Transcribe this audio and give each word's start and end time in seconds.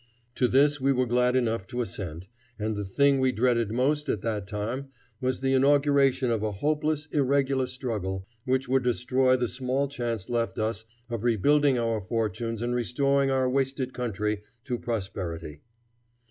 To 0.33 0.47
this 0.47 0.81
we 0.81 0.91
were 0.91 1.05
glad 1.05 1.35
enough 1.35 1.67
to 1.67 1.81
assent, 1.81 2.27
as 2.57 2.75
the 2.75 2.83
thing 2.83 3.19
we 3.19 3.31
dreaded 3.31 3.69
most 3.69 4.09
at 4.09 4.21
that 4.23 4.47
time 4.47 4.87
was 5.21 5.41
the 5.41 5.53
inauguration 5.53 6.31
of 6.31 6.41
a 6.41 6.53
hopeless, 6.53 7.05
irregular 7.11 7.67
struggle, 7.67 8.25
which 8.43 8.67
would 8.67 8.81
destroy 8.81 9.35
the 9.35 9.47
small 9.47 9.87
chance 9.87 10.27
left 10.27 10.57
us 10.57 10.85
of 11.11 11.23
rebuilding 11.23 11.77
our 11.77 12.01
fortunes 12.01 12.63
and 12.63 12.73
restoring 12.73 13.29
our 13.29 13.47
wasted 13.47 13.93
country 13.93 14.41
to 14.65 14.79
prosperity. 14.79 15.61